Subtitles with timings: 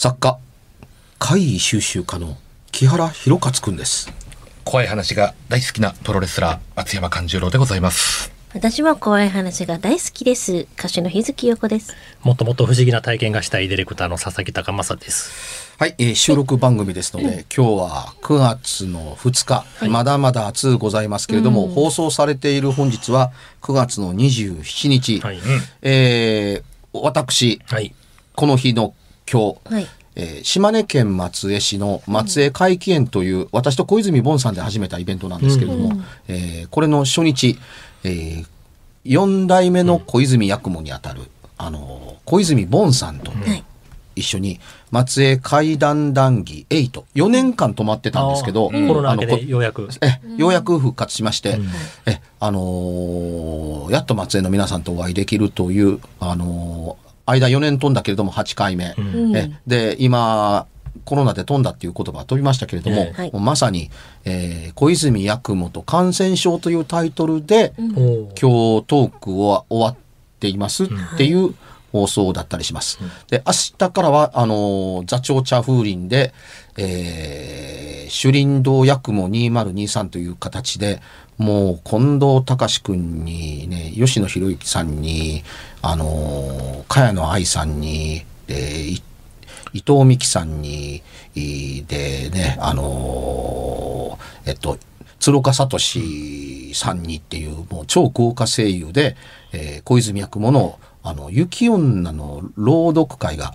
[0.00, 0.38] 作家、
[1.18, 2.36] 怪異収集家の
[2.70, 4.12] 木原博勝くんです。
[4.64, 8.30] 怖い話が大好きなプロレスラー、松山勘十郎でございます。
[8.54, 10.68] 私も怖い話が大好きです。
[10.78, 11.96] 歌手の日月陽子です。
[12.22, 15.74] もっともっと不思議な体験がしたいディレクターの佐々木隆正です。
[15.80, 19.46] はい、えー収録番組ですので、今日は9月の2
[19.82, 25.40] 日、まだまだ暑うございますけれども、放送されている本日は9月の27日、はい。
[25.82, 27.92] えー私、はい。
[28.36, 28.94] この日の
[29.30, 29.86] 今日、はい。
[30.16, 35.92] えー島根県松江市の松江会期園という、私と小泉ボンさんで始めたイベントなんですけれども、
[36.28, 37.58] えーこれの初日、
[38.04, 38.46] えー、
[39.04, 41.22] 4代目の小泉八雲にあたる、
[41.56, 43.64] あのー小泉ボンさんとはい。
[44.16, 44.58] 一緒に
[44.90, 49.88] 松江会談談義8、4年間泊まってたんですけど、コロナ明けようやく。
[50.02, 51.60] えようやく復活しまして、
[52.04, 59.36] えあのーやっと松江の皆さんとお会いできるという、あのー間4年飛んだけれども8回目、ん。
[59.36, 60.66] えで今
[61.04, 63.90] コロナで飛んだっていう言葉が飛びましたけれども、もうまさに、
[64.24, 69.96] えー小泉八雲と感染症というタイトルで、おー今日トークは終わっ
[70.38, 71.54] ていますっていう
[71.92, 72.98] 放送だったりします。
[73.28, 76.32] で、明日からは、あのー座長茶風林で、
[76.76, 81.00] えー、首林堂八雲2023という形で、
[81.38, 85.44] もう近藤隆君にね、吉野博之さんに、
[85.82, 89.02] あのー、茅野愛さんに、で、い
[89.72, 91.02] 伊藤美樹さんに、
[91.34, 94.78] でね、あのえっと、
[95.20, 95.78] 鶴岡聡
[96.74, 99.16] さんにっていう、もう超豪華声優で、
[99.52, 103.54] えー小泉八雲の、あの、雪女の朗読会が、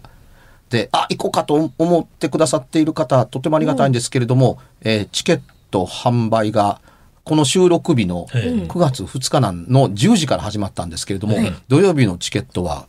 [0.70, 6.80] で、あ、行こうかと思ってくださっている方、とてもありがたいんですけれども、えーチケット販売が、
[7.24, 8.68] この収録日のええ。
[8.68, 11.54] 9月2日なんの10時から始まったんですけれども、はい。
[11.68, 12.86] 土曜日のチケットは、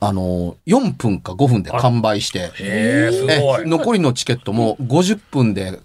[0.00, 3.64] あの、4分か5分で完売して、へえ。
[3.64, 5.78] 残りのチケットも50分で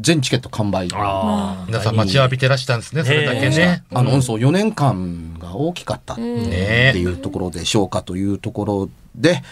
[0.00, 0.88] 全チケット完売。
[0.92, 1.64] ああ。
[1.66, 3.84] 皆さん待ちわびてらしたんですね、それだけね。
[3.90, 9.42] の、そう、4年間が大きかったってねいうところでしょうかというところで、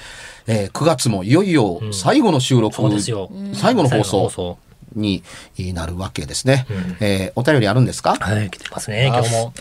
[0.46, 0.66] え。
[0.66, 3.30] ー9月もいよいよ最後の収録、そうですよ。
[3.54, 4.58] 最後の放送
[4.96, 5.22] に
[5.74, 6.66] なるわけですね。
[7.00, 8.16] えーお便りあるんですか？
[8.16, 9.54] はい、来てますね、今日も。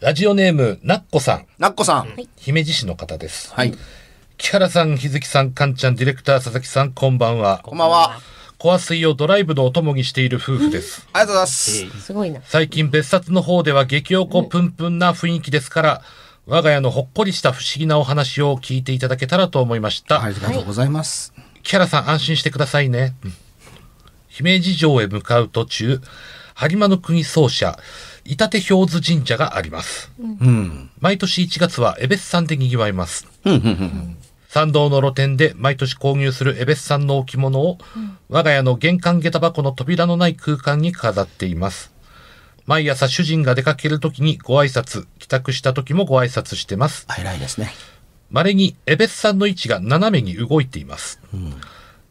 [0.00, 2.14] ラジオネーム、なっこさん、なっこさん。
[2.36, 3.54] 姫路市の方です。
[3.54, 3.74] はい。
[4.36, 7.60] 木原さん、日月さん、かんちゃん、ディレクター、佐々木さん、こんばんは。
[7.62, 8.20] こんばんは。
[8.58, 11.06] コア水をドライブのお供にしている夫婦です。
[11.12, 12.00] ありがとうございます。
[12.00, 12.40] すごいな。
[12.44, 16.02] 最近別冊の方では激おこぷんぷんな雰囲気ですから、
[16.46, 20.22] 我が家のほっこりした不思議なお話を聞いていただけたらと思いました。
[20.22, 21.32] ありがとうございます。
[21.62, 23.14] 木原さん安心してくださいね。
[23.24, 23.32] うん
[24.34, 26.00] 姫路城へ向かう途中、
[26.56, 27.78] 播磨の国奏者、
[28.24, 30.10] 板手氷津神社があります。
[30.18, 30.90] うん。
[30.98, 33.28] 毎年1月は江別山で賑わいます。
[33.44, 34.16] うん、うん、うん。
[34.48, 37.78] 参道の露店で毎年購入する江別山の置物を、
[38.28, 41.92] 我が家の玄関下駄箱の扉のない空間に飾っています。
[42.66, 47.04] 毎朝主人が出かける時にご挨拶、帰宅した時もご挨拶してます。
[47.06, 47.72] あ偉いですね。
[48.32, 51.20] 稀に江別山の位置が斜めに動いています。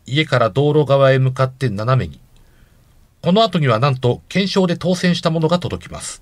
[0.06, 2.20] 家から道路側へ向かって斜めに。
[3.22, 6.22] この後にはなんと検証で当選したものが届きます。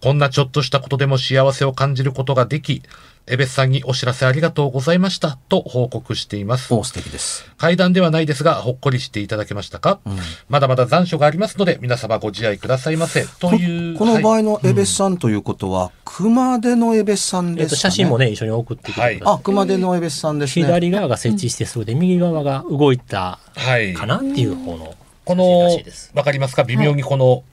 [0.00, 2.82] こんなちょっとしたことでも幸せを感じることができ、
[3.26, 6.72] 江別さんにお知らせありがとうございましたと報告しています。
[6.72, 7.44] お素敵です。
[7.58, 10.00] 階段ではないですが、ほっこりしていただけましたか、
[10.48, 13.26] まだまだ残暑がありますので、皆様ご自愛くださいませ。
[13.38, 13.98] という。
[13.98, 17.80] この場はい合のエベスさんということは、熊手のエベスさんえっと、ですかね。
[17.80, 19.20] 写真もね、一緒に送ってきてください。
[19.22, 20.64] あ、熊手のエベスさんですね。
[20.64, 23.92] 左側が設置してそうで、右側が動いたはい。
[23.92, 24.94] かなっていう方の
[25.26, 25.78] この
[26.14, 26.64] わかりますか？
[26.64, 27.44] 微妙にこの、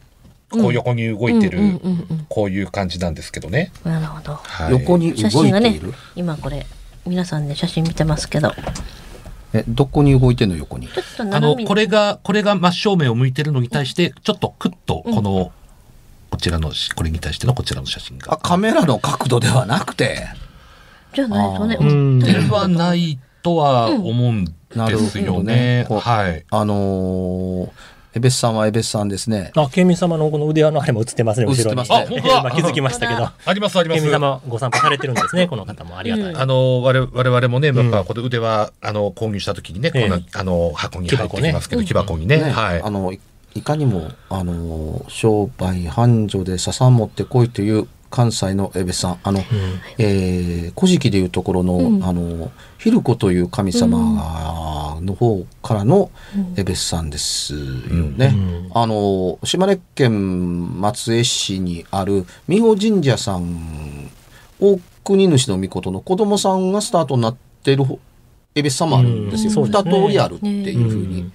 [0.49, 3.71] こう横に動いてる、うんうんうんうんこういう感じなんですけどね。
[3.83, 4.35] なるほど。
[4.35, 6.65] はい横に写真がね動いている？、今これ、
[7.05, 8.51] 皆さんで写真見てますけど、
[9.53, 10.55] え、どこに動いてんの？
[10.57, 10.89] 横に。
[11.31, 15.51] あの、これが、これが真正面を向いてるのに対して、ちょっとクッと、この、
[16.29, 18.37] こちらのし、これに対してのこちらの写真あ、が。
[18.37, 20.27] カメラの角度ではなくて。
[21.13, 25.55] じゃないとね、うんではないとは思うんなるですよほどね。
[25.79, 26.45] ねこうはい。
[26.51, 27.69] あのー、
[28.17, 29.51] エベスさんはエベスさんですね。
[29.55, 31.81] あ、県民様のこの腕輪のあれも映ってますね、後ろに。
[31.81, 33.23] 映ってますねあ本当だ 今気づきましたけど。
[33.23, 34.11] ありますあります県民。
[34.11, 36.35] 様ご散歩されてるんですね、 この方もありがたい。
[36.35, 42.37] あの、我々もね、んやっぱこの腕は、あの、購入した時にね、こんなええ、あの、箱に入ってきますけど、木箱にね。
[42.37, 42.89] ねはいあ。
[42.89, 43.19] のい
[43.55, 49.39] いかにもあの商売繁盛で笹持ってこいという関西のエベさんあの、
[49.97, 53.97] えー古事記でいうところの,、あのヒルコという神様
[55.01, 56.11] の方からの
[56.55, 58.35] エベスさんですよね。
[58.73, 64.09] あの島根県松江市にある美保神社さん
[64.59, 67.99] 大国主の御事の子供さんがスタートになっている方
[68.57, 69.51] 恵比寿さんもあるんですよ。
[69.51, 71.31] 二、うんそうですね通りあるっていうふうに。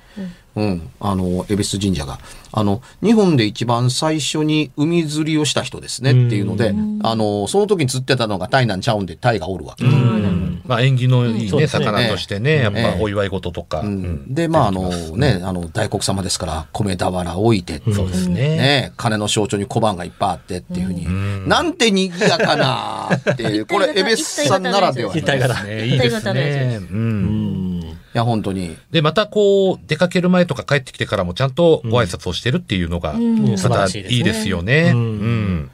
[0.55, 2.19] うん、あの、恵比寿神社が。
[2.53, 9.85] あの、日本で一番最初に海釣りをした人ですねっていうので、あの、その時に釣ってたのがタイなんちゃうんで、タイがおるわけ。
[9.85, 12.93] うんまあ縁起のいいね、魚としてね、やっええ。
[12.97, 13.81] ぱお祝い事とか。
[13.81, 14.03] ううん。
[14.03, 18.57] ん、で、まあ、あのね、あの、大黒様ですから、米俵置いて、そうですね。
[18.57, 25.13] ね、金の象徴に小判がいっぱいあってっていうふうに、なんて賑やかなっていう、 これ、エベスさんならでは。
[25.13, 25.19] の。
[25.19, 25.63] 一体型。
[25.65, 26.79] ねいいですね。
[26.91, 26.99] うん。
[26.99, 27.83] うん。
[27.83, 28.77] いや、本当に。
[28.91, 33.57] で、またこう、出かける前とか帰ってきてからもちゃんとご挨拶をしてるっていうのが、ん。
[33.59, 34.21] 素晴またいらしいですね。
[34.21, 34.91] いですよね。
[34.95, 35.71] ううんん。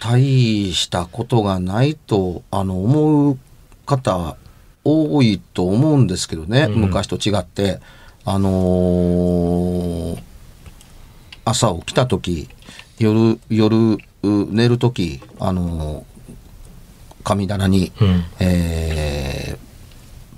[0.00, 3.38] 大したことがないと、あの、思う
[3.86, 4.36] 方、
[4.84, 7.80] 多いと思うんですけどね、昔と違って、
[8.24, 10.22] あのー
[11.48, 12.48] 朝起きた時、
[12.98, 16.04] 夜、夜、う寝る時、あのー
[17.24, 18.24] 神棚に、うん。
[18.40, 19.66] えー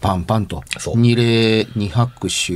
[0.00, 0.62] パンパンと
[0.94, 2.54] 二礼二拍手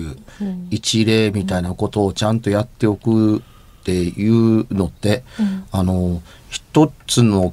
[0.71, 3.41] 一礼みたいなことをちゃんとやっておくっ
[3.83, 5.25] ていうのって、
[5.73, 7.53] あの一つの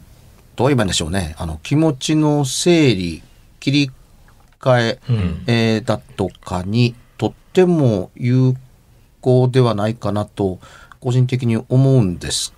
[0.55, 1.33] どう言えばいいんでしょうね。
[1.39, 3.23] あの気持ちの整理
[3.59, 3.91] 切り
[4.59, 8.55] 替えうんえーだとかにとっても有
[9.21, 10.59] 効ではないかなと
[10.99, 12.53] 個人的に思うんです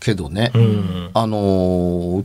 [0.00, 0.50] けどね。
[0.54, 1.10] うん。
[1.14, 2.24] あのー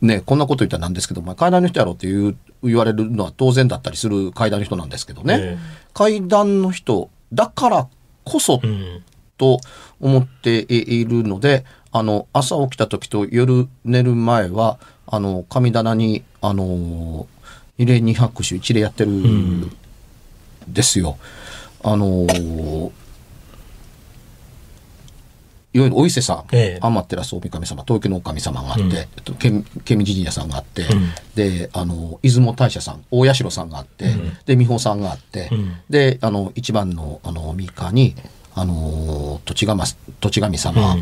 [0.00, 5.58] ね、こんなこと言ったらなんですけど、まあ、階段の人やろっていう言われるのは当然だったりする階段の人なんですけどね、え
[5.92, 7.88] 階段の人だから
[8.24, 9.02] こそうん。
[9.38, 9.60] と
[10.00, 17.26] 思っているので、あの、朝起きた時と夜寝る前は、あの、神棚に、あの、
[17.78, 19.72] 二礼二拍手一礼やってるん。
[20.68, 21.16] ですよ。
[21.82, 22.26] あの、
[25.72, 26.78] いわゆるお伊勢さん、ええ。
[26.80, 28.82] 天照大神様、東京の神様があって、
[29.16, 30.84] えっと県県民神社さんがあって、
[31.34, 34.14] で、あの、出雲大社さん、大社さんがあって、
[34.46, 35.76] で、美穂さんがあって、うん。
[35.88, 38.14] で、あの、一番の、あの、三日に、
[38.54, 39.82] あの、土地神、
[40.20, 40.96] 土地神様、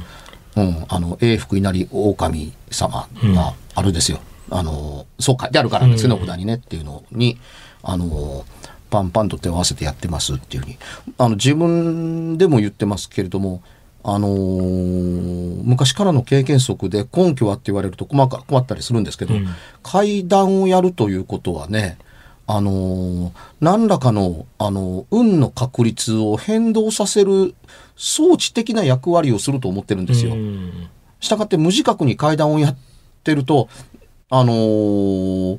[0.56, 4.18] うん、あの、永福稲荷狼様があるですよ。
[4.50, 7.38] あの、そう書いてあるからね、背の札にねっていうのに、
[7.82, 8.44] あの、
[8.90, 10.78] パンパンと手を合わせてやってますっていうふうに、
[11.18, 13.62] あの、自分でも言ってますけれども、
[14.08, 19.34] あのー昔からの経験則で根拠はって言われると困か困ったりするんですけど、
[19.82, 21.98] 階段をやるということはね、
[22.46, 27.54] あのー何らかの、あの運の確率を変動させる
[27.96, 30.34] 装置的な役割をすると思ってるんですよ。
[30.34, 30.88] うん。
[31.20, 32.76] したがって無自覚に階段をやっ
[33.24, 33.68] てると、
[34.30, 35.58] あのー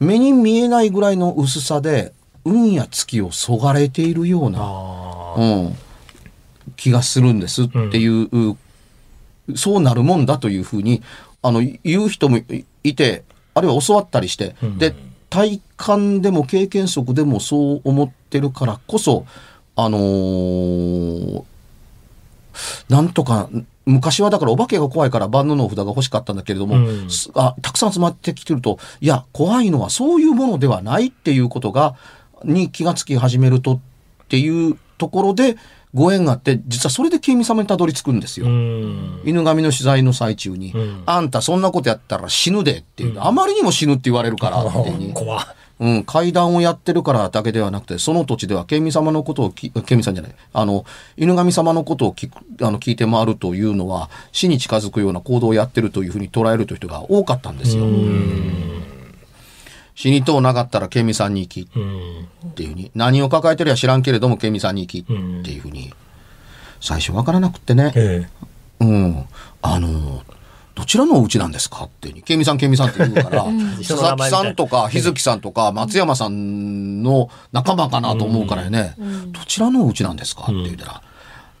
[0.00, 2.12] 目に見えないぐらいの薄さで、
[2.44, 5.76] 運や月をそがれているような、あうん、
[6.76, 8.56] 気がするんですっていう、
[9.56, 11.02] そうなるもんだというふうに、
[11.42, 13.24] あの、言う人もいいて、
[13.58, 14.94] あるいは教わったりして、で、
[15.30, 19.26] 体感でも経験則でもそう思ってるからこそ、
[19.76, 21.44] あのー
[22.88, 23.48] なんとか、
[23.86, 27.10] 昔はだからお化けが怖いから万能の札が欲しかったんだけれども、うん。
[27.10, 31.94] すあたくさん集まってきてると、いや、怖いのはそういうものではないっていうことが、
[32.44, 33.80] に気がつき始めるとっ
[34.28, 35.56] ていうところで、
[35.94, 38.50] ご縁があって、実はそれでケイミ様にたどり着くんですーよ。
[38.50, 39.20] うん。
[39.24, 45.46] 犬神の取材の最中に、うんあんたそんなことやったら死ぬでっていう、あまりにも死ぬって言われるからって 怖っ
[45.80, 50.84] うん、階段をやってるからだけではなくて、その土地では、県民様のことをき、県民さんじゃない、あの、
[51.16, 57.84] 犬神様のことを聞く、あの、聞いて回るというのは、死に近づくような行動をやってるというふうに捉えるという人が多かったんですよ。
[59.98, 62.28] 死にとうなかったら県民さんに行きうん。
[62.50, 65.04] っていうふうに、何を抱えてるや知らんけれども県民さんに行きっ
[65.44, 65.92] ていうふうに、
[66.80, 68.28] 最初わからなくってね、え
[68.78, 69.26] うん、
[69.60, 70.22] あの、
[70.76, 73.46] どちらのお家なんですかっていうに、ケミさん、ケミさんって言うから、
[73.82, 78.94] 佐々木さんとか、日月さんとか、松山さんの仲間かなと思うからね、
[79.32, 81.02] どちらのお家なんですかって言うたら、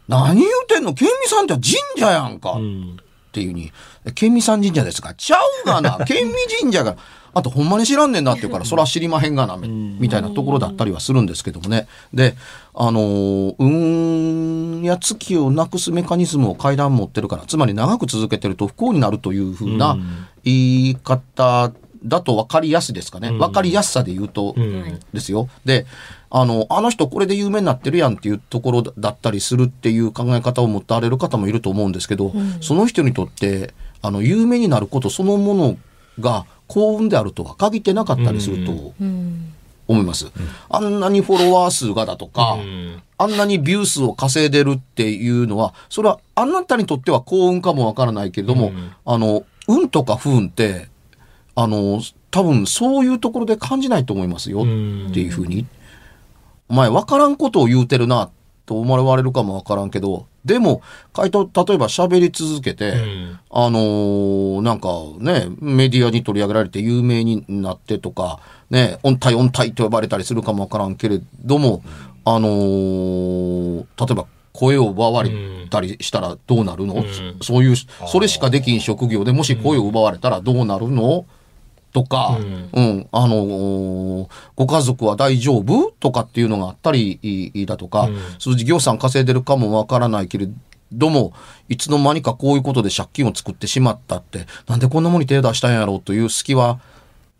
[0.06, 0.94] 何言うてんの？
[0.94, 2.98] ケミさんって神社やんか、えうん。
[3.38, 3.72] っていうに、
[4.14, 6.96] ケミさん神社ですかちゃうがな、 ケミ神社が、
[7.34, 11.86] あとほんまに知らんねんなって言うから、そら知りまへんがな、みみたいなところだったりはするんですけどもね。
[12.12, 12.34] で、
[12.74, 19.96] あのー運や月をなくすメカニズムを階段持ってるから、つまり長く続けてると不幸になるというふうな
[20.44, 21.72] 言い方
[22.04, 23.30] だと分かりやすいですかね。
[23.30, 25.48] 分かりやすさで言うと、んですよ。
[25.64, 25.86] で、
[26.30, 35.76] あの、あの人これで有名になってるやんっていうところだったりするっていう考え方を持ってられる方もいると思うんですけど、その人にとって、あの、有名になることそのもの
[36.20, 38.72] が幸運であるとは限ってなかったりすると
[39.88, 40.30] 思います。
[40.68, 43.02] あんなにフォロワー数がだとか、うん。
[43.16, 48.72] あんなにビュー数を稼いでるっていうのは、それはあなたにとっては幸運かもわからないけれども、
[49.04, 50.88] あの、運とか不運って、
[51.60, 52.00] あの、
[52.30, 54.62] 多分そういうところで感じないと思いますよっ
[55.12, 55.66] ていうふうに。
[56.68, 58.30] お前分からんことを言うてるな
[58.64, 63.38] と思われるかも分からんけど、でも、回答、例えば喋り続けて、うん。
[63.50, 64.88] あのーなんか
[65.18, 68.38] ね、メディアに取り上げられて有名になってとか、
[68.70, 71.82] ね、音体音体と呼ばれたりするかもわからんけれども、
[72.24, 75.30] あのー例えば声を奪われ
[75.70, 77.04] たりしたらどうなるの、
[77.40, 81.26] そそういう、それしかできん職業でもし声を奪われたらどうなるの？
[81.98, 82.38] とか、
[82.72, 90.48] うん、あのーご家族は大丈夫とかっていうのがあったりいだとか、数字業さん稼いでるかもわからないけれ
[90.92, 91.32] ども、
[91.68, 96.80] いつの間にかこういうことで借金を作ってしまったって、なんでこんなものに手を出したんやろうという隙は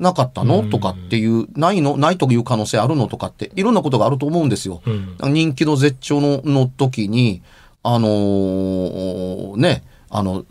[0.00, 4.82] なかったのとかっていう、ないのないという可能性あるのとかって、いろんなことがあると思うんですよ。
[5.22, 7.42] 人気の絶頂のの時に、
[7.82, 10.44] あのーね、あの、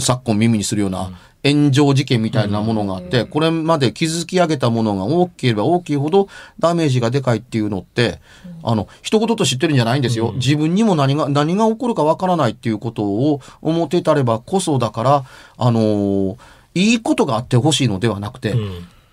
[0.00, 1.10] 昨今耳にするような
[1.44, 8.20] 炎上事件みたいなものがあって、これまで築き上げたものが大きければ大きいほどダメージがでかいっていうのって、
[8.62, 10.32] あの、一言と知ってるんじゃないんですよ。
[10.36, 15.24] 自分にも何が、何が起こるかわからないっていうことを思ってたればこそだから、
[15.56, 16.36] あのー
[16.74, 18.54] いいことがあってほしいのではなくて、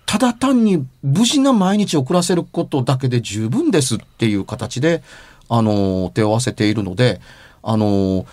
[0.04, 5.02] ただ単に無事な毎日を暮らせることだけで十分ですっていう形で、
[5.48, 7.20] あのー手を合わせているので、
[7.62, 8.26] あのー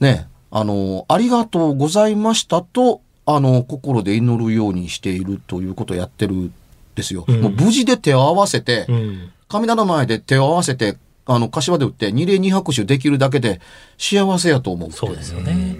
[0.00, 6.54] ね、あのーありがとうございましたと、あのー心で祈るようにしているということをやってるん
[6.94, 7.26] ですよ。
[7.28, 9.30] もう無事で手を合わせて、うん。
[9.48, 10.96] 神棚前で手を合わせて、
[11.26, 13.60] あの、柏で打って二礼二拍手できるだけで
[13.98, 14.92] 幸せやと思う。
[14.92, 15.76] そうですよね。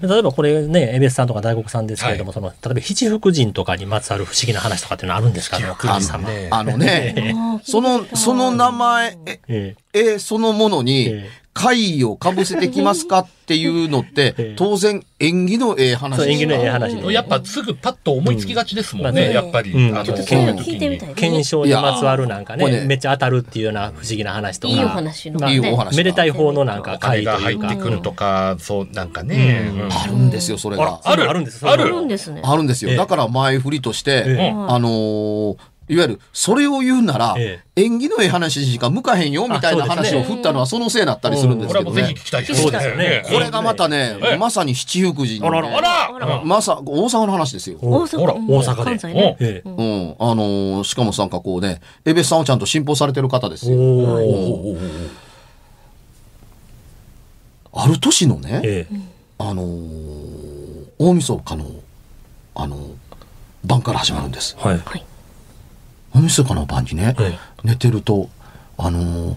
[0.00, 6.28] 例えばこれね、エベスさんとか大黒さんですけれども、その、例えば七福神とかにまつわる不思議な話とかっていうのはあるんですかあの、クリス様。
[6.30, 17.12] えあのね、 その、その名前、ええ絵そのものにええ、貝をかぶせてきますかっていうのって ええ、当然縁起のええ話そう、縁起のええ話で。
[17.12, 19.70] やっぱすぐパッと思いつきがちですもんうんね、やっぱり。
[19.72, 20.14] うんあの。
[21.14, 24.74] 検証にまつわるなんかね、めっちゃ当たるっていうような不思議な話とか。
[24.74, 27.76] いいお話のまあいいお話めでたい方のなんか会が入って。
[27.76, 29.72] くるとか、そう、なんかね。
[29.90, 31.00] あるんですよ、それが。
[31.04, 32.40] あるあるんですあるあるんですね。
[32.44, 32.90] あるんですよ。
[32.90, 35.56] ええだから前振りとして、ええあのー
[35.88, 41.90] いわゆる、それを言うなら、え縁起のええ話しか向かへんよ、みたいな話を振ったのはそのせいだったりするんですけどね。
[41.90, 42.26] これはもうぜひ聞。
[42.26, 43.24] きたいですそうですよね。
[43.26, 46.14] これがまたねええ、まさに七福神のね、あらら。
[46.14, 46.44] あらら。
[46.44, 47.78] まさ、大阪の話ですよ。
[47.80, 48.46] 大阪、ほらうん。
[48.46, 48.84] 大阪で。
[48.84, 49.36] 関西ね。
[49.40, 50.16] ええうん。
[50.18, 53.76] あのーしかもなんかこうね、エベスさんをちゃんと信奉されてる方ですよ。
[57.74, 58.96] ある年のね、ええ。
[59.38, 61.66] あのー大晦日の、
[62.54, 62.80] あのー
[63.64, 64.56] 晩から始まるんです。
[64.58, 64.80] はい。
[66.12, 66.22] はい。
[66.22, 68.28] 大晦日の晩にね、え寝てると、
[68.78, 69.36] あのー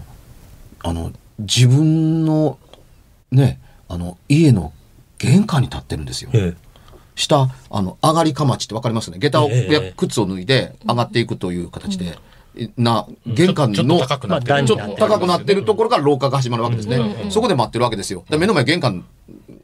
[0.82, 2.58] あの、自分の、
[3.32, 4.72] ね、あの、家の
[5.18, 6.30] 玄関に立ってるんですよ。
[6.32, 6.66] ええ
[7.16, 9.18] 下、あの、上がりかまちってわかりますね。
[9.18, 12.18] 下駄を、え靴を脱いで上がっていくという形で、
[12.76, 17.30] な、玄関ちょっとの、高くなってるちょっと高くなってるところから廊下が始まるわけですね。
[17.30, 18.24] そこで待ってるわけですよ。
[18.28, 19.06] で目の前玄関、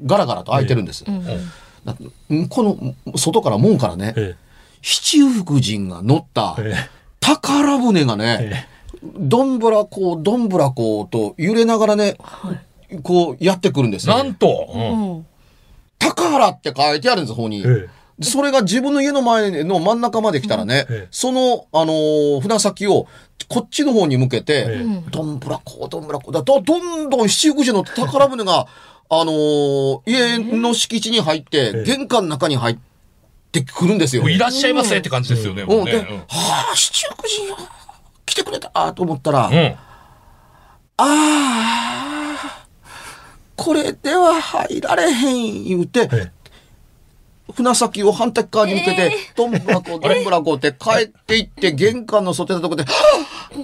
[0.06, 1.04] ガラガラと開いてるんです。
[1.84, 1.94] だ
[2.48, 4.34] この、外から門からね、え
[4.80, 6.74] 七福神が乗ったえ
[7.22, 8.68] 宝船がね、
[9.02, 12.18] どんぶらこう、どんぶらこうと揺れながらね、
[13.02, 14.14] こうやってくるんですよ。
[14.16, 15.12] なんと、うん。
[15.12, 15.26] うん。
[15.98, 17.60] 高原って書いてあるんです、方に。
[17.60, 17.88] ええ。
[18.18, 21.08] でそれが自分の家の前の真ん中まで来たらね、ええ。
[21.10, 23.06] その、あのー船先を
[23.48, 28.66] こっちの方に向けて、えどんぶらこう、どんぶらこうだどどんどん七福神の宝船が、
[29.08, 32.80] あのー家の敷地に入って、え玄関の中に入って
[33.60, 34.26] くるんですよ。
[34.28, 35.64] いらっしゃいませって感じですよね。
[35.64, 37.56] もうん、で、うねはあ、七福神よ
[38.24, 38.92] 来てくれた。
[38.94, 39.54] と思ったら、うん。
[39.54, 39.76] うん
[40.96, 42.66] ああ、
[43.56, 46.30] これでは入られへん言うて、え
[47.52, 53.56] 船先を反対側に向けて、どんぶらこ、どんぶらこって帰っていって、玄関の外出たとこで、はあ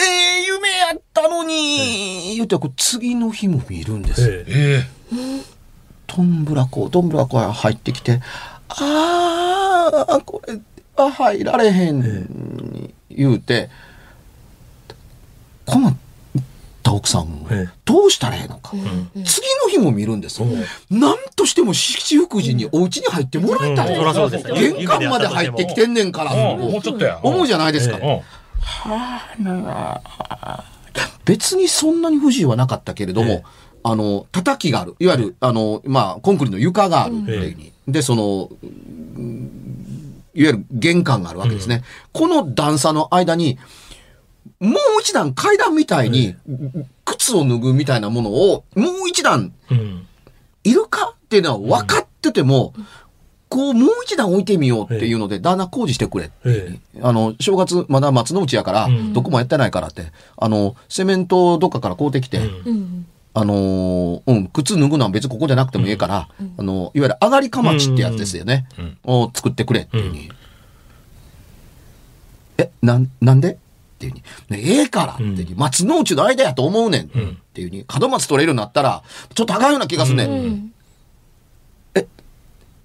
[0.00, 4.22] ええ夢やったのに言うて、こう次の日も見るんです。
[4.22, 4.84] ええ。
[5.12, 5.57] え
[6.16, 8.20] どんぶらこ、どんぶらこが入ってきて、
[8.68, 10.58] ああ、これ
[10.96, 13.70] は入られへん、言うて、
[15.66, 15.96] 困っ
[16.82, 17.78] た奥さん、ええ。
[17.84, 18.72] どうしたらええのか。
[19.24, 20.40] 次の日も見るんです。
[20.90, 23.94] なんとしても七福神にお家に入ってもらいたい。
[23.94, 26.72] 玄関まで入ってきてんねんから、えうん。
[26.72, 27.20] もうちょっとや。
[27.22, 27.98] 思うじゃないですか。
[27.98, 28.20] うん。
[31.26, 34.94] 別にそんなに不自由はなかったけれども、ええあの、叩きがある。
[34.98, 37.72] いわゆる、あの、まあ、コンクリの床があるっていうふうに。
[37.88, 38.50] で、その、
[39.16, 39.50] うん
[40.34, 41.82] いわゆる玄関があるわけですね。
[42.12, 43.58] この段差の間に、
[44.60, 46.36] もう一段階段みたいに、
[47.04, 50.06] 靴を脱ぐみたいなものを、もう一段うん。
[50.64, 52.74] いるかっていうのは分かってても、
[53.48, 63.06] こうもう一段置いてみようっていうので、旦那工事してくれってえあの、正月まだ松の内やから、うんどこもやってないからって、あの、セメントどっかから買うてきて、うんうん。
[63.40, 68.66] あのーうん、靴脱ぐのは別にここじゃなくてもいいから、あの、いわゆる上がりかまちってやつですよね。
[68.76, 70.32] うんを作ってくれっていうふうに。
[72.58, 73.56] え、なん、なんでっ
[74.00, 74.24] ていうに。
[74.48, 77.08] ねええからっていうに、松の内の間やと思うねんっ
[77.54, 80.30] ていうに、門松取れるようになったら、ちょっとあかんような気がするねん。
[80.30, 80.72] うん。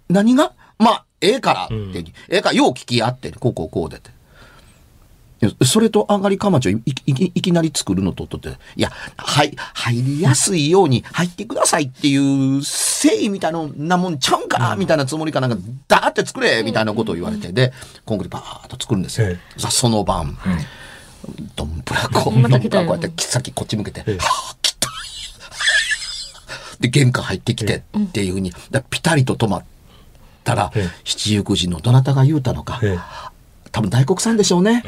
[0.10, 0.54] 何が？
[0.78, 4.12] まあ、ええからっていうに、うんええから、よう聞き合って、こうこうこうでって。
[5.66, 15.58] それと上がりかまちをいいいいきなり作るのととって、いや、はい、入りやすいように入ってくださいっていう誠意みたいななもんちゃうんかな、みたいなつもりかなんか、
[15.88, 17.74] だーって作れみたいなことを言われて、で、
[18.06, 19.28] コンクリバーっと作るんですよ。
[19.58, 20.38] その晩、
[21.56, 22.86] どんぶらこ、また来たよ。
[22.86, 24.18] どんぶらこうやって先こっち向けて、ええ。
[24.18, 24.90] はあ、来た。
[26.80, 29.64] で、玄関入ってきてっていうふうに、でピタリと止まっ
[30.44, 30.90] たら、ええ。
[31.04, 32.98] 七福神のどなたが言うたのか、え
[33.72, 34.84] 多分大黒さんでしょうね。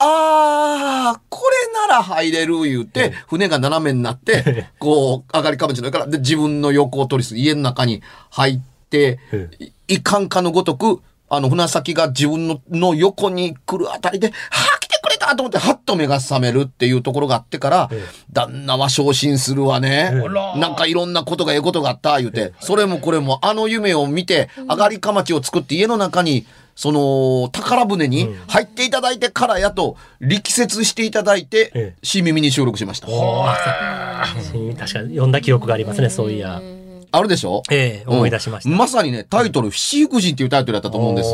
[0.00, 9.48] ええあー、これなら入れる言うて、船が斜めになって、 こう、上がりかまちの上から、で、自分の横を取りすぎ、家の中に入ってえ、
[9.88, 11.00] いいかんかのごとく、
[11.30, 14.32] あの、船先が自分のの横に来るあたりで、は
[14.76, 20.10] あ、来てくれたと思って、はっと目が覚めるっていうところがあってからええ、旦那は昇進するわね。
[20.14, 26.46] ええなんかいろんなことがええことがあった、言うて、それもこれもあの夢を見て、上がりかまちを作って家の中に、
[26.80, 31.72] その、宝船に入っていただいてからやと、力説していただいええ。
[31.72, 33.08] て、新耳に収録しました。
[33.08, 33.10] う。
[33.10, 36.62] ん確かに読んだ記憶がありますね、そういや。
[37.10, 37.64] あるでしょ？
[37.68, 38.70] ええ思い出しました。
[38.70, 41.24] うんまさにね、タイトル、七福神っていうタイトルだったと思うんで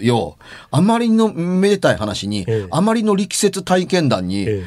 [0.00, 0.38] すよ。
[0.70, 2.66] あまりのめでたい話に、ええ。
[2.70, 4.64] あまりの力説体験談に、え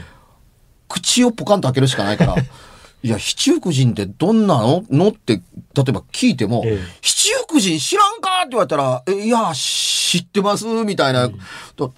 [0.88, 2.36] 口をポカンと開けるしかないから、
[3.02, 4.84] いや、七福神ってどんなの？
[4.92, 5.38] のって、
[5.74, 6.78] 例えば聞いても、え
[7.62, 8.30] 知らんか？
[8.42, 10.66] って言われたら、えいや、知ってます？
[10.66, 11.28] みたいな。
[11.28, 11.34] だ
[11.76, 11.92] ど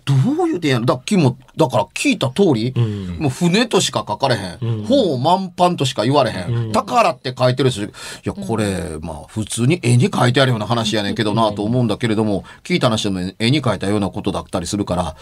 [0.43, 0.85] ういう点やの？
[0.85, 3.17] だ君も、だから聞いた通り、ん。
[3.19, 4.57] もう船としか書かれへん。
[4.61, 4.85] うん。
[4.85, 6.55] 方満帆としか言われへん。
[6.55, 6.71] うん。
[6.71, 7.89] 宝って書いてるし、い
[8.23, 15.15] や、これ、まあ、普通に絵に書いてあるような話やねんけどなと思うんだけれども、聞いた話でも絵に書いたようなことだったりするから、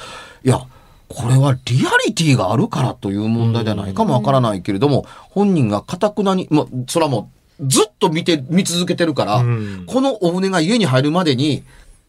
[0.44, 0.62] いや、
[1.10, 9.84] これはリアリティがあるからという問題じゃないかもわからないけれども、本人がかたくなに、まあ、それはもう、ずっと見て、見続けてるから、うん。
[9.86, 11.64] このお船が家に入るまでに、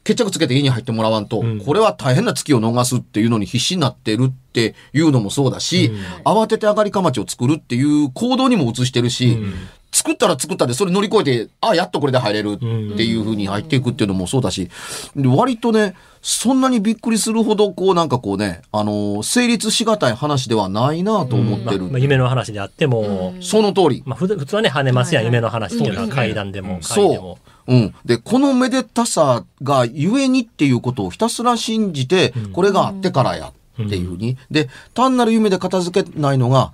[0.05, 1.61] 決着つけて家に入ってもらわんと、うん。
[1.61, 5.93] これは大変な月を逃すっていうのに必死になってるっていうのもそうだし、
[6.25, 9.55] 慌てて上がりかまちを作るっていう行動にも移してるし、ん
[9.95, 12.67] 作ったら作ったでそれ乗り越えて、あ、やっとこれで入れるって
[13.05, 14.69] いう風に入っていくっていうのもそうだし、
[15.15, 21.83] で割とね、そんなにびっくりするほど、こうなんかこうね、あのー成立しがたい話ではないなと思ってる。
[21.83, 24.03] まあまあ夢の話であっても、その通り。
[24.05, 27.39] まあ、ふ普通はね、跳ねますや夢の話っていうのは階段でも階でそも。
[27.69, 27.75] う。
[27.75, 27.95] うん。
[28.05, 33.53] で、このめでたさがゆえにっていうことをひたすら信じて、これがあってからや
[33.83, 34.37] っていうふうに。
[34.51, 36.73] で、単なる夢で片付けないのが、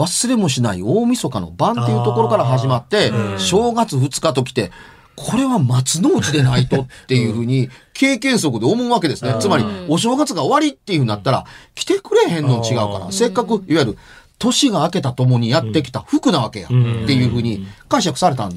[0.00, 4.70] 忘れもしない大晦日の晩っていうところから始まって、正月2日と来て、
[5.16, 9.34] これは松の内でないとっていうふうに、経験則で思うわけですね。
[9.40, 13.98] つまり、お正月が終わりっていうふうになったら、来てくれへんの違うから、せっかく、いわゆる、
[14.38, 16.66] 年が明けたともにやってきた服なわけや。
[16.66, 16.74] って
[17.12, 18.52] いうふうに解釈されたん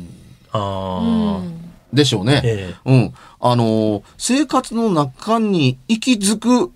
[1.91, 2.41] でしょうね。
[2.45, 3.13] えうん。
[3.41, 6.71] あのー生活の中に息づく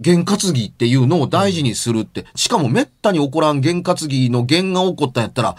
[0.00, 5.56] 験担ぎっていうのを大事にするって、しかもめったに起こらん験担ぎの験が起こったんやったら、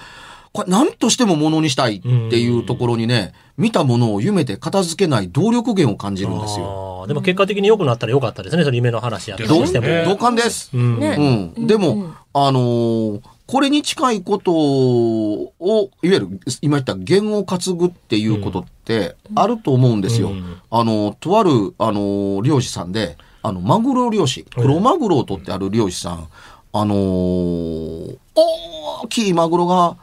[0.51, 2.07] これ何としてもものにしたいって
[2.39, 7.05] いうところにね、見たものを夢で片付けない動力源を感じるんですよ。
[7.07, 9.87] でも結果的に良くなったら良かったですね、それ夢の話やったどとしても。
[10.05, 10.71] 同感です。
[10.73, 11.67] うんねうん。
[11.67, 15.53] でも、あのーこれに近いことを、
[16.03, 20.29] いわゆる、今言った言を担ぐっていうことってあると思うんですよ。
[20.29, 26.27] うんあの、とある、あの、漁師さんで、あの、マグロ漁師、黒マグロを取ってある漁師さん、
[26.73, 28.17] あのー
[29.01, 29.97] 大きいマグロが、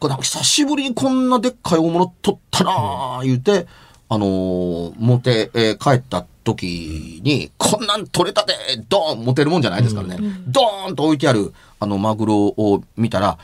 [0.00, 2.70] 久しぶりにこんなでっかい大物取ったな
[3.18, 3.66] あ言うて、
[4.08, 8.54] あのー持って、えー帰った時に、こんなん取れたで、
[8.88, 10.16] ドーン持てるもんじゃないですからね。
[10.46, 13.38] ドーンと置いてある、あの、マグロを見たら、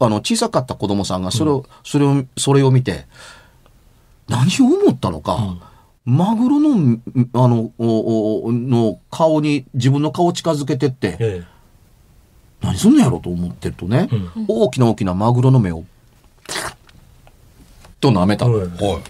[0.00, 3.06] あの、小さかった子供さんがそれを、それを、それを見て、
[4.28, 5.56] 何を思ったのか、
[6.06, 11.42] マグロの、んあの、おおの顔に、自分の顔を近づけてって、え
[12.62, 14.08] 何すんのやろと思ってるとね、
[14.46, 15.84] 大きな大きなマグロの目を、
[18.00, 18.46] と舐めた。
[18.46, 19.00] うんは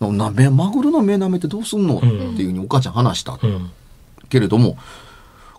[0.00, 0.12] い。
[0.12, 3.38] なめマグロの目舐めてどうすんの、っていうふうにお母ちゃん話した。
[3.42, 3.70] えうん。
[4.30, 4.78] けれども、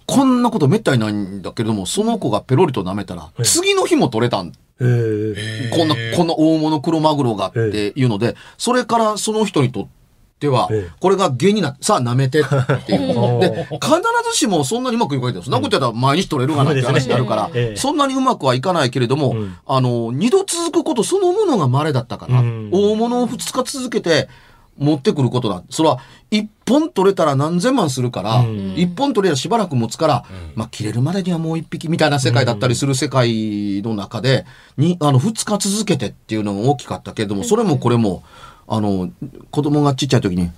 [0.08, 4.51] こんなことめったにないんだけれども、その子がペロリと舐めたら、次の日も取れたん。
[4.51, 10.05] こんな、こんな大物黒マグロがっていうので、それからその人にとって
[10.50, 12.43] はええ、これが芸になって、さあ舐めてっ
[12.86, 13.39] ていう。
[13.39, 13.89] で、必
[14.32, 15.43] ずしもそんなにうまくいかないんだよ。
[15.43, 15.54] そん。
[15.54, 22.69] なことやったら毎日取れるがなって話になるからええ、そんなにうまくはいかないけれどもうん、あの、二度続くことそのものが稀だったから、うん。
[22.71, 24.28] 大物を二日続けて
[24.78, 25.63] 持ってくることだ。
[25.69, 26.00] それは、
[26.32, 34.45] 一本取れたら何千万するからうん、一本取れたらしばらく持つから、まあ、切れるまでにはもう一匹みたいな世界だったりする世界の中で、
[34.78, 38.24] に、あの、二日続けてっていうのが大きかったけれども、それもこれも、
[38.67, 39.12] あの、
[39.51, 40.49] 子供がちっちゃい時に、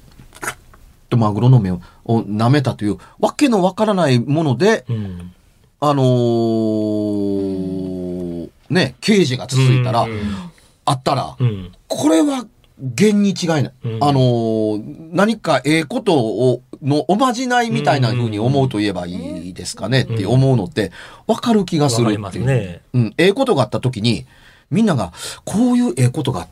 [1.09, 5.33] とマグロの目をを舐めたという、わけのわからないもので、うん。
[5.79, 10.51] あのーね、刑事が続いたら、うん
[10.89, 11.73] あったら、うん。
[11.89, 12.45] これは、
[12.79, 13.71] 厳に違いない。
[13.83, 20.91] うんあのー何かええことを、のおまじないみたいな風に思うと言えばいいですかねって思うのって、
[21.25, 22.31] わかる気がするっていう。
[22.31, 22.81] すね。
[22.93, 24.25] うん、ええことがあった時に、
[24.69, 25.11] みんなが、
[25.43, 26.51] こういうええことがあった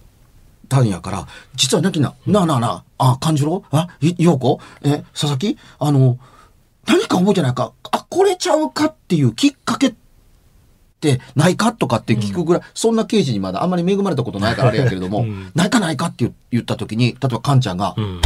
[0.82, 5.58] んやから、実はなきな、なあなあなあ、あ、勘次郎あ、い、ようこえ、佐々木？
[5.80, 6.18] あの、
[6.88, 7.74] 何か覚えてないか？
[7.92, 9.94] あ、これちゃうかっていうきっかけっ
[11.02, 15.52] てないかとかって聞くぐらい、そんな刑事にまだあんまり恵まれたことないからあれやけれども、うん。
[15.56, 18.22] ないかないかって言言った時に、例えばカンちゃんが、うん。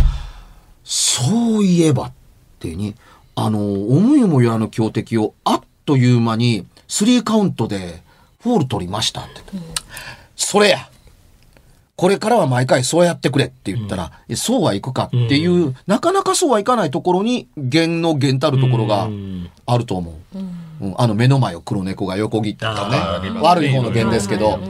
[0.84, 2.12] そういえばっ
[2.60, 2.96] ていうに、
[3.36, 8.02] あの、思いもよらぬ強敵をあっという間にスリーカウントで
[8.42, 9.42] フォール取りましたって。
[10.36, 10.90] それや
[12.00, 19.50] これからは毎回そうやってくれって言ったら、えそうはいくかっていう、なかなかそうはいかないところに、弦の弦たるところがうん。
[19.66, 20.38] あると思う。
[20.82, 20.96] うん。
[20.98, 22.98] あの目の前を黒猫が横切ったね。
[23.42, 24.62] 悪い方の弦ですけど、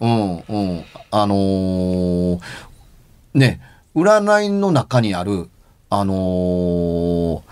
[0.00, 0.84] うん、うん。
[1.10, 2.40] あのー
[3.34, 3.60] ね、
[3.94, 5.50] 占いの中にある、
[5.90, 7.42] あのー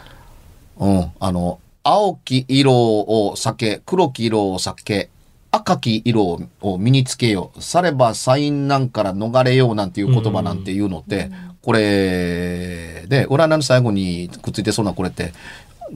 [0.79, 5.11] うん、あの、青き色を避け、黒き色を避け、
[5.57, 7.63] 赤き色を身につけよう。
[7.63, 11.31] されば災難から逃れようなんていう言葉なんていうのって、
[11.63, 15.33] これ、で、占いの最後にくっついてそうなこれって、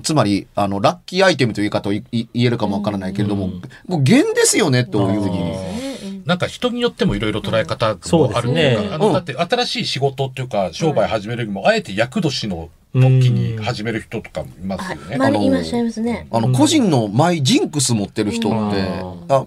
[0.02, 3.48] つまり、あの、ラッキーアイテムという言い方を言えるかもわからないけれども、
[3.86, 5.89] もう弦ですよね、というふうに。
[6.26, 8.88] なんか人によってもいろいろ捉え方もあるというか、ね。
[8.92, 15.16] あの、だって新しい仕事っていうか、商売始めるよりも、あえて厄年の時に始める人とかもいますよね。
[15.16, 16.26] まあ、いらっしゃいますね。
[16.30, 18.82] あの、個人のマイジンクス持ってる人って、
[19.28, 19.46] あ、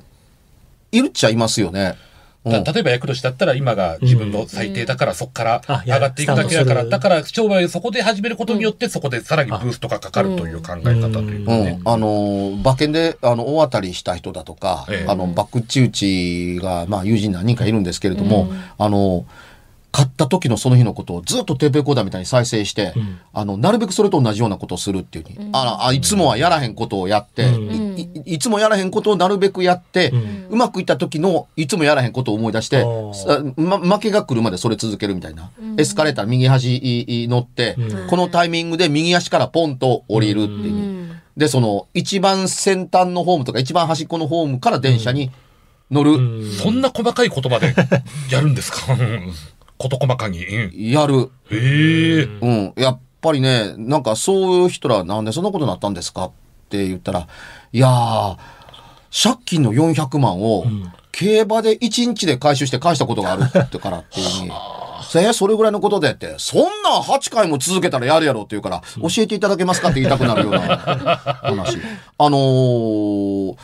[0.92, 1.96] いるっちゃいますよね。
[2.46, 11.54] 例えば厄年だったら今が自分の最低だからそこからあ上がっていくだけだから、だから商売をそこで始めることによってそこでさらにブーストがかかるという考え方というか。
[11.54, 11.64] うん。
[11.64, 15.10] ね。、あの、馬券で、あの、大当たりした人だとか、ええ。
[15.10, 19.26] あの、バックチ打ちが、まあ、友人何人かいるんですけれども、あの、
[19.94, 23.20] 買った時のその日のことをずっとテープレコーダーみたいに再生して、ん。
[23.32, 28.00] あの、なるべくそれと同じようなことをするっていうふうに、あのあ、いつもはやらへんことをやって、うん。
[28.00, 30.12] いいいつもやらへんことをなるべくやって、
[30.50, 32.84] うまくいった時のいつもやらへんことを思い出して、
[33.56, 35.52] ま、負けが来るまでそれ続けるみたいな。
[35.78, 38.08] エスカレーター右端に乗って、うん。
[38.08, 41.22] このタイミングで右足からポンと降りるっていう。
[41.38, 45.30] で、その、一番先端のホームとか一番端っこのホームから電車に
[45.92, 47.76] 乗る、そんな細かい言葉で
[48.32, 48.98] やるんですか？
[49.90, 50.46] 事細かに。
[50.46, 51.30] うんやる。
[51.52, 52.24] へえ。
[52.24, 52.74] うん。
[52.76, 56.32] やっぱりね、なんかそういう人らなんでそんなことになったんですかっ
[56.70, 57.28] て言ったら、
[57.72, 58.38] いやー、
[59.12, 60.66] 借金の400万を
[61.12, 64.52] 競馬で1日で回収して返したことがあるってからっていうに。
[65.06, 69.90] せやそれぐらいのことでって、そんなん8回も続けたらやるやろって言うから、教えていただけますか？
[69.90, 71.78] って言いたくなるような話。
[72.18, 73.56] あのー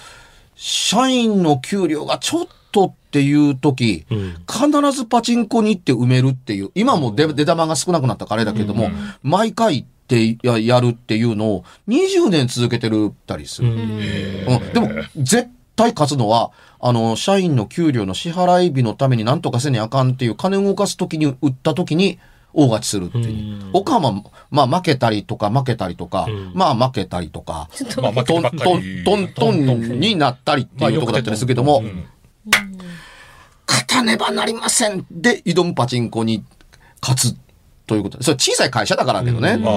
[0.61, 4.35] 社員の給料がちょっとっていう時、うん。
[4.47, 8.89] 必ずパチンコに行って埋めるっていう、今も出出玉が少なくなったからあれだけども、
[9.23, 13.69] 毎回行ってややるっていうのを20年続けてるったりする。
[13.69, 13.87] うん。
[14.73, 22.19] でも、絶対勝つのは、あの、社員の給料の支払い日のために何とかせにあかんっていう金を動かす時に売った時に
[22.53, 23.71] 大勝ちするっていう。
[23.73, 28.13] 他はまあ、まあ負けたりとか負けたりとか、まあ負けたりとか、トン
[28.57, 29.03] トンり。
[29.03, 32.05] トントンになったりっていうところだったりするけども、うん
[33.69, 35.05] 勝たねばなりません。
[35.11, 36.43] で挑むパチンコに
[37.01, 37.37] 勝つ
[37.85, 38.17] ということ。
[38.17, 39.57] でそれ小さい会社だからだけどね。
[39.57, 39.73] まあ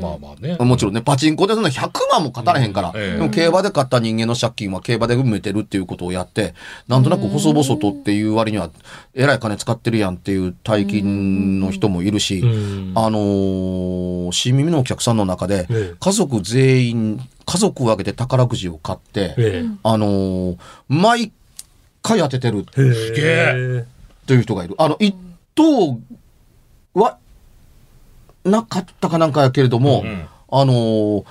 [0.00, 0.56] まあまあね。
[0.58, 2.96] もちろんね、パチンコでそんな100万も勝たれへんから、うん。
[2.96, 3.12] ええ。
[3.12, 6.54] でも競馬で勝った人間の借金は競馬で埋めてるっていうことをやって、
[6.88, 8.70] なんとなく細々とっていう割には、
[9.14, 12.92] えらい金使ってるやんっていう大金の人もいるし、うん。
[12.96, 20.56] あのー新耳のお客さんの中でええ、家族全員、家族を挙げて宝くじを買って、えあのー
[20.88, 21.32] 毎回
[22.04, 22.80] 当ててるえ。
[22.82, 23.22] へげ
[23.80, 23.84] え。
[24.26, 24.74] という人がいる。
[24.78, 25.14] あの、一
[25.54, 25.98] 等
[26.94, 27.18] は、
[28.44, 31.24] なかったかなんかやけれども、うんあのー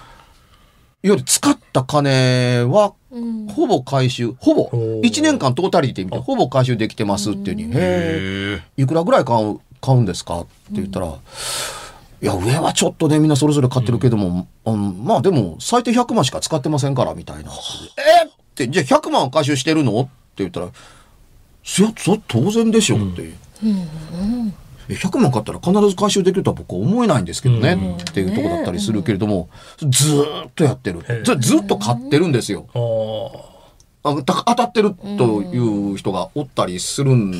[1.05, 3.47] ゆる使った金はうん。
[3.49, 5.01] ほぼ回収、ほぼ、おー。
[5.01, 10.39] 1年間トータリティ見て、ほぼ回収できてますっていうに、へえ、へいくらぐらい買う、買うんですか？
[10.39, 15.03] って言ったら、いや、上はちょっとね、みんなそれぞれ買ってるけども、うん。
[15.03, 17.51] まあでも、最低100万しか使ってませんから、みたいな。
[18.21, 19.99] えって、じゃあ100万回収してるの？
[19.99, 20.67] って言ったら、
[21.63, 23.33] そや、そ当然でしょっていう。
[24.89, 31.01] え100万買ったら必ず回収できるとは僕は思えないんですけどね、っていうとこだったりするけれども、ずーっとやってる。
[31.23, 32.67] ずずっと買ってるんですよ。
[34.05, 35.57] あた当たってるとい
[35.93, 37.31] う人がおったりするん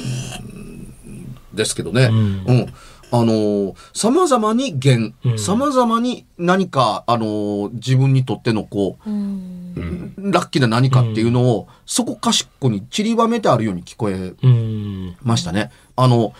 [1.54, 2.06] ですけどね。
[2.06, 2.74] うん。
[3.12, 9.10] あの、様々に減、様々に何か、あの、自分にとってのこう、
[10.18, 15.16] ラッキーな何かっていうのを、そこかしこに散りばめてあるように聞こえうん。
[15.22, 15.72] ましたね。
[15.96, 16.34] あの、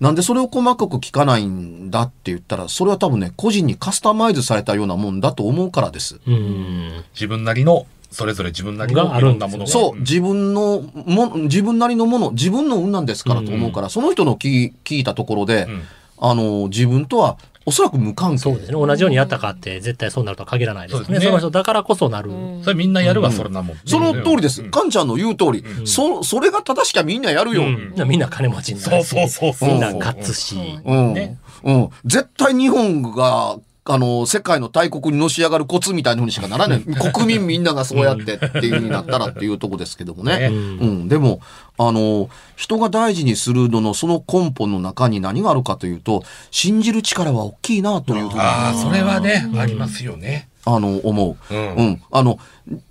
[0.00, 6.20] なんでそれを細かく聞かないんだって言ったら、それは多分ね、個人にカスタマイズされたようなもんだと思うからです。
[6.26, 7.04] うん。
[7.14, 9.66] 自分なりの、それぞれ自分なりのがあいろんなものが。
[9.70, 15.82] そう、自分のも、自分なりのもの、自分の運なんですからと思うから、その人の聞聞いたところで、ん
[16.20, 17.36] あの、自分とは
[17.68, 18.38] おそらく無関係。
[18.38, 18.72] そうですね。
[18.72, 21.04] 同じようにやったかって絶対そうなるとは限らないですね。
[21.06, 22.30] そねその人だからこそなる。
[22.62, 23.76] それみんなやるわ、それなもん。
[23.84, 24.62] その通りです。
[24.70, 27.62] カンちゃんの言う通り、そ、それが正しきゃみんなやるよ。
[27.62, 29.08] うんみんな金持ちになるし。
[29.08, 30.56] そうそうそうそうみんな勝つし。
[30.84, 31.12] うん。
[31.12, 31.90] ねうん。
[32.04, 36.80] 絶対日本が、あの、世界の大国にのし上がるコツみたいなふうにしかならない。
[37.12, 40.38] 国民みんながそうやってっていうふうになったらっていうとこですけどもね。
[40.38, 41.08] ねうん。
[41.08, 41.40] でも、
[41.78, 50.48] あの、人が大事にするののその根本の中に何があるかというと、信じる力は大きいなというふうに、ああ、それはね、ありますよね。
[50.64, 51.54] あの、思う。
[51.54, 52.02] うんうん。
[52.10, 52.38] あの、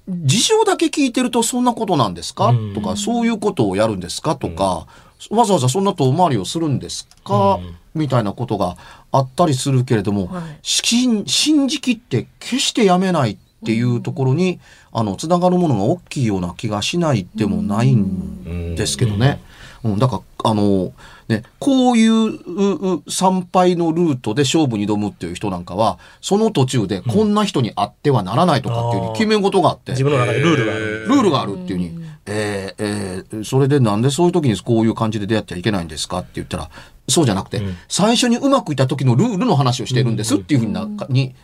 [0.10, 4.36] 事情だけ聞いてるとそんなことなんですか、うんとか、そういうことをやるんですか？
[4.36, 4.88] とか、
[5.30, 7.60] わざわざそんな遠回りをするんですか、
[7.98, 8.78] みたいなことが
[9.12, 10.44] あったりするけれども、はい。
[10.62, 14.60] 信信じきって決してやめないっていうところに、
[14.92, 19.42] あの、つながるものが大きいような気がしないでもないんですけどね。
[19.84, 20.92] うん、だから、あの、
[21.28, 31.06] ね、こういううう参拝のルートで勝負に挑むっていう人なんかは、その途中でこんな人に会ってはならないとかっていう決め事があって、自分の中でルールがある。
[31.08, 36.70] ルールがあるっていうふうに、えーえーそれでなんでそういう時にこういう感じで出会っちゃいけないんですかって言ったら、
[37.08, 41.36] そうじゃなくて、最初にうまくいった時のルールの話をしてるんですっていうふうにな,、に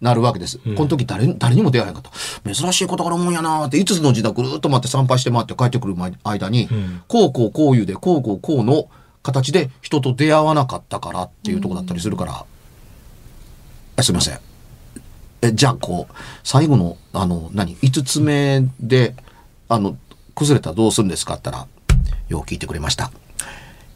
[0.00, 0.58] なるわけです。
[0.58, 2.02] この時誰誰にも出会えなかっ
[2.44, 2.54] た。
[2.54, 6.68] 珍しいことがあるもんやなーって、5つの時代ぐるーっと回って参拝して回って帰ってくる前間に、
[7.08, 8.88] こうこうこういうで、こうこうこうの
[9.22, 12.44] 形で人と出会わなかったからっていうとこだったりするから、
[13.96, 14.38] あすみません。
[15.42, 19.14] え、じゃあこう、最後の、あの、何、5つ目で、
[19.68, 19.96] あの、
[20.38, 21.68] 崩れたらどうするんですかって言ったら、
[22.28, 23.10] よう聞いてくれました。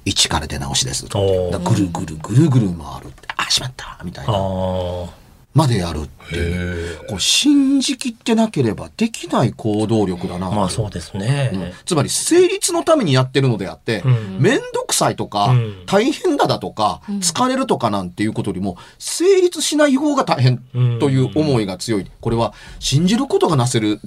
[0.04, 1.08] 一から出直しです。
[1.08, 4.32] だおーからぐるぐるぐるぐる回るって、あ、しまったみたいな。
[4.34, 5.06] あ
[5.54, 7.06] までやるっていう。
[7.08, 10.48] こう信じきってなければできない行動力だな。
[10.48, 10.50] あ。
[10.50, 11.74] まあそうですね。
[11.84, 20.58] つまり成立のためにやってるのであって、んめんどくさいとか、うん大変だだとか、疲れるとかなんていうことよりも、成立しない方が大変
[20.98, 22.10] という思いが強い。
[22.20, 24.00] これは信じることがなせる、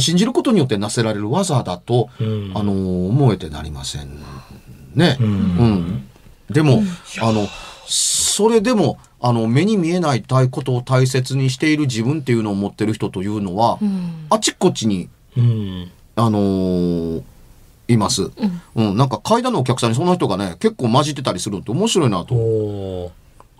[0.00, 4.20] 信じることによってなせられる技だと、うんあの、思えてなりません
[4.94, 5.16] ね。
[5.20, 6.08] うん。
[6.50, 6.82] でも、
[7.20, 7.46] あの、
[7.86, 13.78] それでも、あの、目に見えないことを大切にしている自分っていうのを持ってる人というのは、
[14.30, 15.90] あちこちにうん。
[16.14, 17.22] あのー
[17.88, 18.30] います、
[18.74, 18.96] うん。
[18.96, 23.12] なんか階段のお客さんにその人がね、結構混じってたりするのって面白いなと。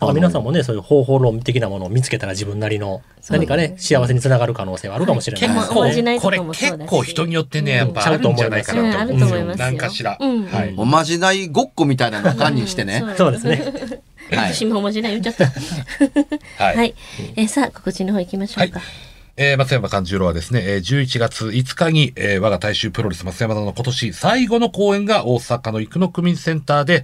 [0.02, 9.32] おーなんか皆さんもね、そういう方法論的なものを見つけたら自分なりの何かね、幸せにつながる可能性はあるかもしれない結構、これ結構人によってね、やっぱあるんじゃないかなって思うんですよ。
[9.32, 10.16] うんあると思いますよなんかしら。
[10.20, 10.74] うんはい。
[10.76, 13.04] おまじないごっこみたいなのを管にしてね。
[13.16, 13.52] そうですね。
[13.56, 14.02] はい
[14.54, 16.64] 私も文字ない言っちゃった。
[16.64, 16.94] はい はい。
[17.36, 18.80] えーさあ、告知の方行きましょうか。
[19.44, 27.02] えー松山勘十郎はですね、えー11月5日に、えー我が大衆プロレス松山田の今年最後の公演が大阪の生野区民センターで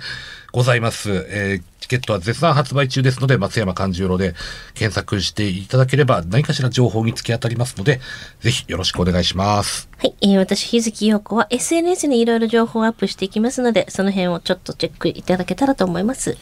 [0.53, 1.27] ございます。
[1.31, 4.35] えーチケットは絶賛発売中ですので、松山勘十郎で
[4.75, 7.99] 検索していただければ何かしら情報に突き当たりますので、
[8.41, 9.89] ぜひよろしくお願いします。
[9.97, 16.37] はい、えー私、日月陽子は SNS にいろいろ情報をアップしていきますので、その辺をちょっとチェックいただけたらと思います。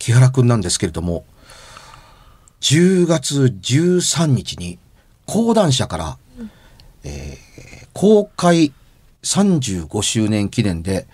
[0.00, 1.24] 木原くんなんですけれども、
[2.62, 4.78] 10月13日に
[5.28, 6.18] 講談社から、
[7.04, 7.48] えー
[7.94, 8.72] 公開
[9.24, 11.06] 35周年記念で、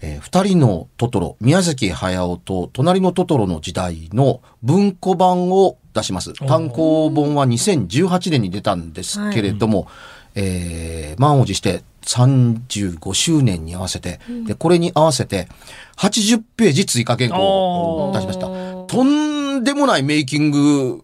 [0.00, 6.32] えー二人のトトロ、宮崎駿と隣のトトロの時代の文庫版を出します。
[6.46, 9.86] 単行本は2018年に出たんですけれども、
[10.34, 15.48] えー満を持して35周年に合わせて、で、これに合わせて
[15.96, 18.46] 80ページ追加原稿を出しました。
[18.86, 21.02] とんんでもないメイキング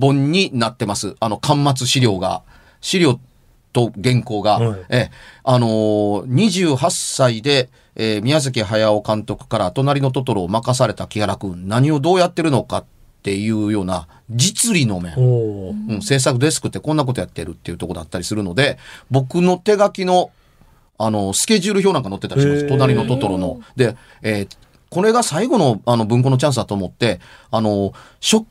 [0.00, 1.16] 本になってます。
[1.20, 2.42] あの、巻末資料が。
[2.80, 3.20] 資料
[3.72, 4.58] と原稿が。
[4.58, 5.10] はいええ、
[5.44, 12.84] あのー、28歳で、えー宮崎駿監督から隣のトトロを任された木原くん、何をどうやってるのかっ
[13.22, 15.14] ていうような実利の面。
[15.16, 18.78] うん、制作デスクってこんなことやってるっていうところだったりするので、
[19.10, 20.30] 僕の手書きの、
[20.98, 22.68] あの、スケジュール表なんか載ってたりします。
[22.68, 23.60] 隣のトトロの。
[23.76, 24.48] で、えー
[24.92, 27.18] これが最後の、あの、文庫のチャンスだと思って、
[27.50, 28.44] あの、初、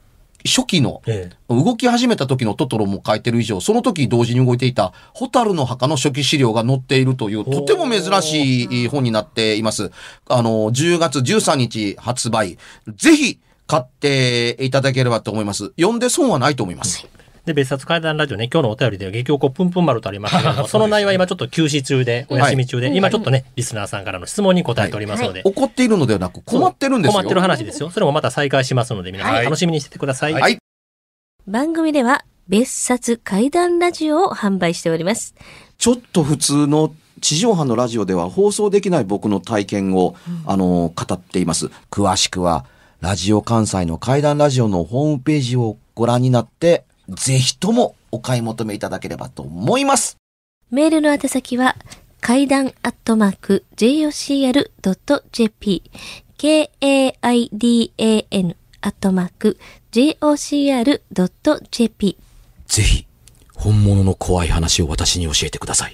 [0.44, 9.92] 初期の、え動き始めた時のトトロも書いてる以上、その時同時に動いていた、ホタルの墓の初期資料が載っているという、とても珍しい本になっています。
[10.28, 12.58] あの、10月13日発売。
[12.96, 15.74] ぜひ、買っていただければと思います。
[15.80, 17.08] 読んで損はないと思います。
[17.44, 27.14] えで、別冊怪談ラジオね、今日のお便りで、激おこぷんぷん丸とありましたけども、その内容は今ちょっと休止中で、お休み中で、今ちょっとね、リスナーさんからの質問に答えておりますので、怒っているのではなく困ってるんですよ。
[27.14, 27.90] 困ってる話ですよ。
[27.90, 30.34] それもまた再開しますので、皆さん楽しみにしててください。
[30.34, 30.58] はい。
[31.48, 35.34] 番組では別冊怪談ラジオを販売しております。
[35.78, 41.72] ちょっと普通の地上波のラジオでは放送できない僕の体験を、あの、語っています。
[41.90, 42.66] 詳しくは、
[43.00, 50.18] ラジオ関西の怪談ラジオのホームページをご覧になって、ぜひともお買い求めいただければと思います。
[50.70, 51.76] メールの宛先は、
[52.22, 54.64] 階段アットマーク jocr.jp
[56.38, 56.96] k-a-i-d-a-n
[58.82, 59.60] アットマーク
[59.92, 60.98] jocr.jp
[62.68, 63.06] ぜひ、
[63.54, 65.94] 本物の怖い話を私に教えてください。